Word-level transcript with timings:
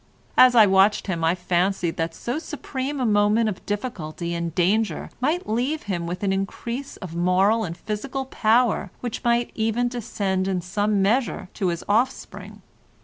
As 0.35 0.55
I 0.55 0.65
watched 0.65 1.05
him 1.05 1.23
I 1.23 1.35
fancied 1.35 1.95
that 1.97 2.15
so 2.15 2.39
supreme 2.39 2.99
a 2.99 3.05
moment 3.05 3.49
of 3.49 3.63
difficulty 3.67 4.33
and 4.33 4.55
danger 4.55 5.11
might 5.19 5.47
leave 5.47 5.83
him 5.83 6.07
with 6.07 6.23
an 6.23 6.33
increase 6.33 6.97
of 6.97 7.15
moral 7.15 7.63
and 7.63 7.77
physical 7.77 8.25
power 8.25 8.89
which 9.01 9.23
might 9.23 9.51
even 9.53 9.89
descend 9.89 10.47
in 10.47 10.59
some 10.59 11.03
measure 11.03 11.49
to 11.53 11.67
his 11.67 11.83
offspring. 11.87 12.63